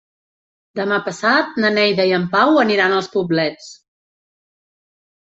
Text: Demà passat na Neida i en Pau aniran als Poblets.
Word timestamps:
Demà 0.77 0.95
passat 1.07 1.59
na 1.65 1.69
Neida 1.75 2.05
i 2.11 2.13
en 2.19 2.25
Pau 2.37 2.57
aniran 2.63 2.97
als 2.97 3.11
Poblets. 3.17 3.69